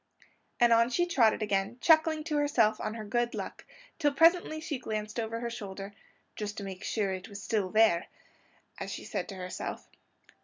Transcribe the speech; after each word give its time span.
_"And 0.59 0.73
on 0.73 0.89
she 0.89 1.05
trotted 1.05 1.43
again 1.43 1.77
chuckling 1.79 2.23
to 2.23 2.37
herself 2.37 2.81
on 2.81 2.95
her 2.95 3.05
good 3.05 3.35
luck, 3.35 3.65
till 3.99 4.11
presently 4.11 4.59
she 4.59 4.79
glanced 4.79 5.19
over 5.19 5.41
her 5.41 5.49
shoulder, 5.51 5.93
"just 6.35 6.57
to 6.57 6.63
make 6.63 6.83
sure 6.83 7.13
it 7.13 7.29
was 7.29 7.45
there 7.47 7.61
still," 8.07 8.79
as 8.79 8.91
she 8.91 9.05
said 9.05 9.29
to 9.29 9.35
herself. 9.35 9.87